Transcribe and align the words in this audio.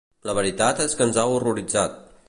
La 0.29 0.33
veritat 0.37 0.81
és 0.87 0.97
que 1.01 1.07
ens 1.09 1.21
ha 1.21 1.27
horroritzat. 1.35 2.03